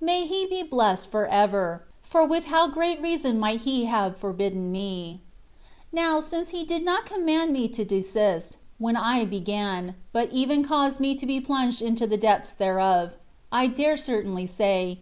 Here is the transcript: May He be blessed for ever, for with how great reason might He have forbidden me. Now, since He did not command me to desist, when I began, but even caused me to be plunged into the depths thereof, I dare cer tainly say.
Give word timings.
May 0.00 0.26
He 0.26 0.46
be 0.46 0.62
blessed 0.62 1.10
for 1.10 1.26
ever, 1.26 1.82
for 2.00 2.24
with 2.26 2.46
how 2.46 2.66
great 2.68 3.02
reason 3.02 3.38
might 3.38 3.60
He 3.68 3.84
have 3.84 4.16
forbidden 4.16 4.72
me. 4.72 5.20
Now, 5.92 6.20
since 6.20 6.48
He 6.48 6.64
did 6.64 6.82
not 6.82 7.04
command 7.04 7.52
me 7.52 7.68
to 7.68 7.84
desist, 7.84 8.56
when 8.78 8.96
I 8.96 9.26
began, 9.26 9.94
but 10.10 10.32
even 10.32 10.64
caused 10.64 11.00
me 11.00 11.14
to 11.16 11.26
be 11.26 11.38
plunged 11.38 11.82
into 11.82 12.06
the 12.06 12.16
depths 12.16 12.54
thereof, 12.54 13.12
I 13.52 13.66
dare 13.66 13.98
cer 13.98 14.22
tainly 14.22 14.48
say. 14.48 14.92